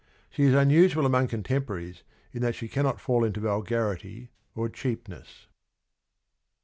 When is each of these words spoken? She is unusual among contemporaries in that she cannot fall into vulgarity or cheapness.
She 0.31 0.45
is 0.45 0.55
unusual 0.55 1.05
among 1.05 1.27
contemporaries 1.27 2.01
in 2.33 2.41
that 2.41 2.55
she 2.55 2.67
cannot 2.67 2.99
fall 2.99 3.23
into 3.23 3.39
vulgarity 3.39 4.31
or 4.55 4.67
cheapness. 4.67 5.45